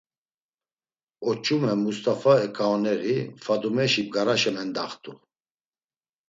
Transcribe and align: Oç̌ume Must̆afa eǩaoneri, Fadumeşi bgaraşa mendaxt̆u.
Oç̌ume 1.29 1.73
Must̆afa 1.83 2.33
eǩaoneri, 2.45 3.15
Fadumeşi 3.43 4.01
bgaraşa 4.07 4.51
mendaxt̆u. 4.55 5.11